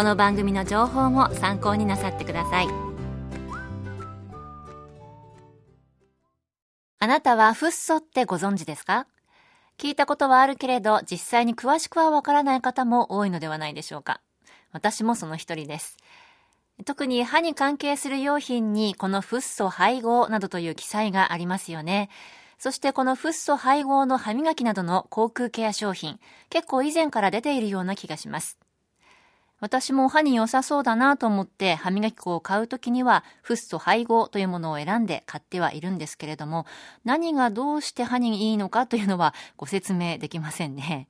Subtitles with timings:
[0.00, 2.68] この番組の情報も参考になさってください
[6.98, 9.06] あなたはフッ素ってご存知ですか？
[9.76, 14.22] 聞いたことはあるけれど実際に詳しくはわからない方も多いのではないでしょうか
[14.72, 15.98] 私もその一人です
[16.86, 22.08] 特に歯に関係する用品にこのフッ素配合などという記載がありますよね。
[22.58, 28.56] そしてこのフッ素配合の歯磨きなどの口腔ケア商品、結構以前から出ているような気がします。
[29.60, 36.66] 私も歯に良さそうだなと思って歯磨き粉を買うときにはフッ素配合というものを選んで買ってはいるんですけれども、
[37.04, 41.08] 何がどうして歯にいいのかというのはご説明できませんね。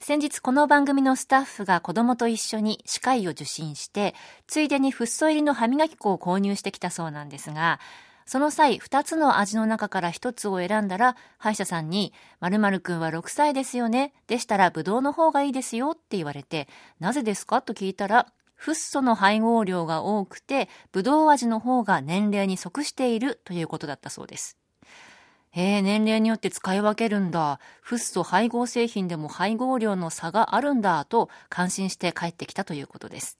[0.00, 4.16] 先日この番組のスタッフが子供と一緒に歯科医を受診して、
[4.48, 7.78] ついでにフッ素入りの歯磨き粉を購入してきたそうなんですが、
[8.26, 14.12] その際、二つの味の中から一つを選んだら、歯医者さんに、〇〇くんは6歳ですよね。
[14.26, 16.68] でしたら、ブドウの方がいいですよって言われて、
[17.00, 24.56] なぜですかと聞いたら、フッ素の配合量が多くて、ブドウ味の方が年齢に即しているということだったそうです。
[25.50, 27.60] へえ、年齢によって使い分けるんだ。
[27.82, 33.38] フッ素配合製品でも配合量の差があるんだと感心して帰ってきたということです。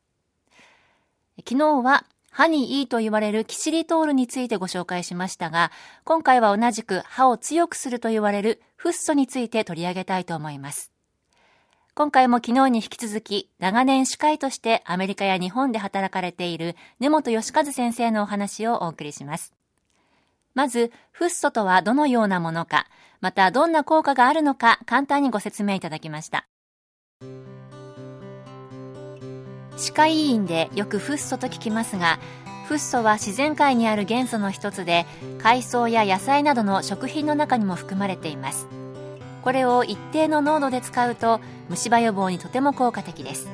[1.38, 5.70] 昨日は歯にいいと言われるキシリトールについてご紹介しましたが、
[6.04, 10.90] 今回は同じく歯を強くすると言われるフッ素について取り上げたいと思います。
[11.94, 19.52] 今回も昨日に引き続き、長年歯科医としてアメリカや日本で働かれている根本義和先生のお話をお送りします。
[20.54, 22.86] まず、フッ素とはどのようなものか、
[23.20, 26.46] またどんな効果があるのか簡単にご説明いただきました。
[29.76, 32.18] 歯科医院でよくフッ素と聞きますが
[32.66, 35.06] フッ素は自然界にある元素の一つで
[35.38, 38.68] 海藻や野菜などの食品の中にも含まれています。
[39.42, 43.48] これを一定の濃度で使うと虫歯予防にとても効果的です。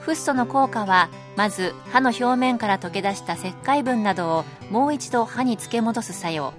[0.00, 6.52] フッ素の効果はまず歯の表面から溶け出した石灰分などをもう一度歯に付け戻す作用。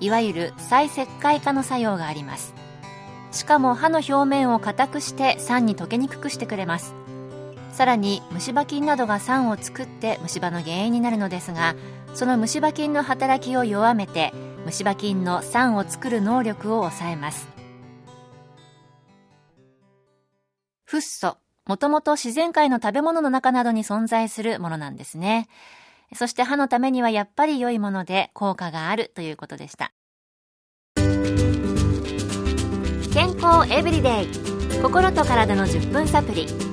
[0.00, 2.52] いわゆる再石灰化の作用があります。
[3.30, 6.94] しかも歯の表面を硬くして酸に溶けにくくしてくれます。
[7.78, 11.76] さらに虫歯菌などが酸を作って虫歯の原因になるのですが
[12.12, 14.32] その虫歯菌の働きを弱めて
[14.66, 17.46] 虫歯菌の酸を作る能力を抑えます。
[20.86, 21.36] フッ素
[21.66, 25.46] もともと自然界の食べ物の中などに存在するものなんですね。
[26.16, 29.92] そして歯のためにはやっぱり良いもので効果があるということでした。
[33.14, 36.67] 健康エブリデイ心と体の10分サプリ。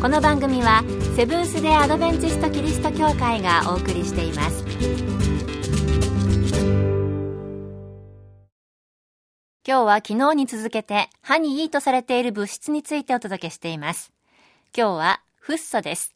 [0.00, 0.82] この番組は
[1.14, 4.64] セブンス・デ・アドベンチスト・キリスト教会がお送りしています。
[9.62, 14.10] 今日は昨日に続けて歯にいいとされている物質についてお届けしています。
[14.74, 16.14] 今日はフッ素です。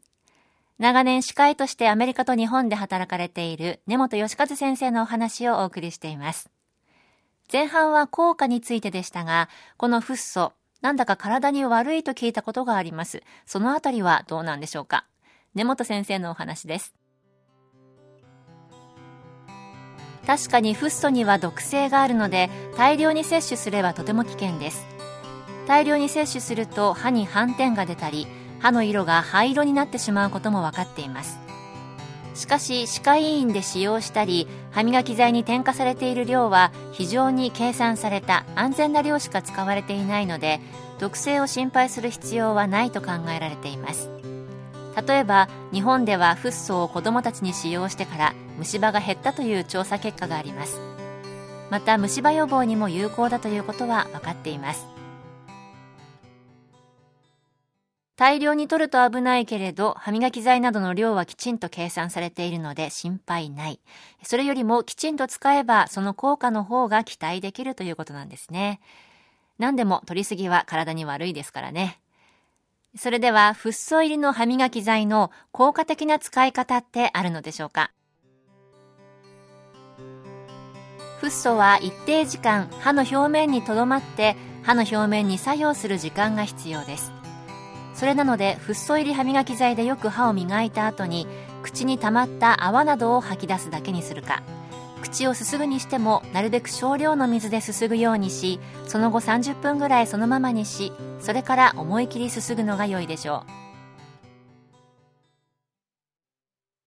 [0.78, 6.48] 長年司会としてアメリカと日本で働かれている根本義和先生のお話をお送りしています。
[7.52, 13.22] 前半は効果についてでしたがこのフッ素なんだか体に悪いと聞いたことがあります。
[13.46, 15.06] そのあたりはどうなんでしょうか？
[15.54, 16.94] 根本先生のお話です。
[20.26, 24.86] 確かにフッ素には毒性があるので大量に摂取すればとても危険です
[25.66, 28.26] 大量に摂取すると歯に斑点が出たり
[28.58, 31.38] 歯の色が灰色になってしまうことも分かっています
[32.34, 40.60] しかし歯科医院で使用したり歯磨き剤に添加されている量は非常に計算された安全な量しか使われていないので
[40.98, 44.10] 毒性を心配する必要はないと考えられています。
[45.06, 50.80] 例えば日本ではフッ素を子どもたちに使用してから虫歯が減ったという調査結果があります。
[51.70, 54.93] また虫歯予防にも有効だということは分かっています。
[58.16, 63.80] 大量に取ると危ないけれど、歯磨き剤などの量はきちんと計算されているので心配ない。
[64.22, 68.80] それよりもきちんと使えば、その効果の方が期待できるということなんですね。
[69.58, 72.00] 何でも取りすぎは体に悪いですからね。
[72.96, 77.90] それでは、フッ素入りの歯磨き剤の効果的な使い方ってあるのでしょうか？
[81.18, 87.13] フッ素は一定時間歯の表面にとどまって歯の表面に作用する時間が必要です
[87.94, 91.26] それなのでフッ素入り歯磨き剤でよく歯を磨いた後に
[91.62, 94.42] 口に溜まった泡などを吐き出すだけにするか。
[95.00, 103.64] 口をすすぐにしてもなるべく少量の水ですすぐようにしその後30分ぐらいそのままにしそれから思い切りすすぐのが良いでしょう。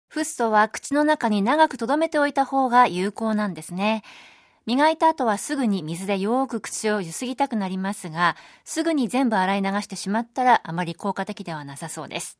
[0.07, 4.01] フッ素は口の中に長く留めておいた方が有効なんですね。
[4.65, 12.39] 磨いた後はすぐに水でよーく口をゆすぎたくなりますが、すぐに全部洗い流してしまったらあまり効果的ではなさそうです。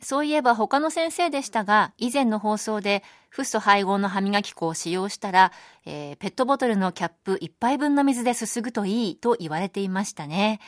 [0.00, 5.52] そういえば他の先生でしたが、以前の放送でフッ素配合の歯磨き粉を使用したら、
[5.86, 10.60] えー、ペットボトルのキャップ1杯分の水ですすぐといいと言われていましたね。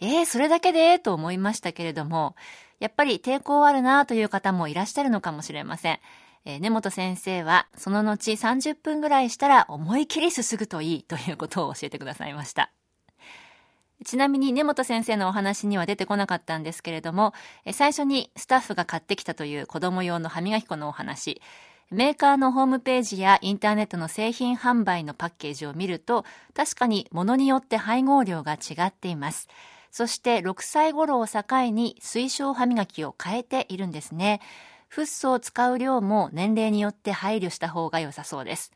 [0.00, 0.98] えー、それだけで？
[0.98, 2.36] と思いましたけれども、
[2.78, 5.98] やっぱり抵抗あるなという方もいらっしゃるのかもしれません。
[6.46, 12.70] えー、根本先生は、その後30分ぐらいしたら思い切りすすぐといいということを教えてくださいました。
[14.04, 17.34] ちなみに根本先生のお話には出てこなかったんですけれども、
[17.72, 21.42] 最初にスタッフが買ってきたという子供用の歯磨き粉のお話、
[21.90, 29.48] メーカーのホームページやインターネットの製品販売のパッケージを見ると、確かに物によって配合量が違っています。
[29.90, 31.42] そして6歳頃を境
[31.72, 34.40] に推奨歯磨きを変えているんですね。
[34.88, 38.72] フッ素を使う量も年齢によって配慮した方が良さそうです。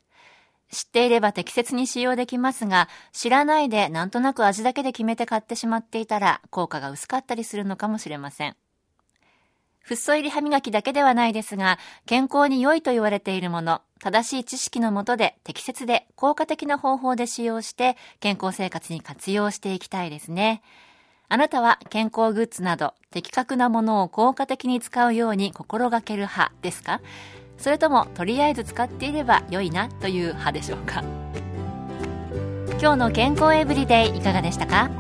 [0.70, 8.56] 知っていれば適切に使用できますが、知らないでなんとなく味だけで決めて買ってしまっていたら効果が薄かったりするのかもしれません。
[9.80, 20.62] フッ素入り歯磨きだけではないですが、健康に良いと言われているもの、正しい知識のもとで適切で効果的な方法で使用して健康生活に活用していきたいですね。
[21.32, 27.00] あなたは健康グッズなど的確なものを効果的に使うように心がける派ですか？
[27.56, 31.04] それともとりあえず使っていれば良いなという派でしょうか？
[32.80, 34.90] 今日の健康エブリデイいかがでしたか？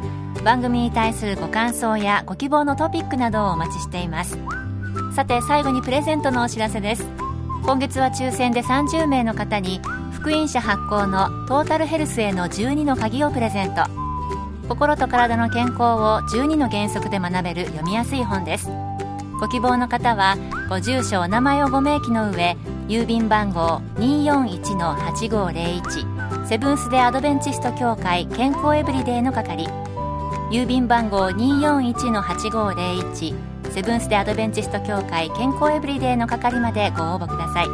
[0.44, 4.38] 番組に対するご感想やご希望のトピックなどをお待ちしています。
[5.16, 7.04] さて最後にプレゼントのお知らせです。
[7.64, 9.80] 今月は抽選で30名の方に
[10.12, 13.99] 福音社発行のトータルヘルスへの12の鍵をプレゼント。
[14.70, 18.68] 心と体の健康を12の原則で学べる読みやすい本です。
[19.40, 20.36] ご希望の方は
[20.68, 22.56] ご住所お名前をご明記の上
[22.86, 29.68] 郵便番号241-8501セブンス・デ・アドベンチスト協会健康エブリデイの係。
[30.52, 33.34] 郵便番号241-8501
[33.72, 37.66] セブンス・デ・アドベンチスト協会健康エブリデイの係までご応募ください。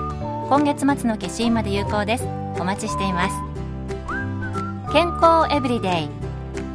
[0.49, 2.25] 今月末の消印まで有効です。
[2.59, 3.35] お待ちしています。
[4.95, 6.26] 健康エブリデイ。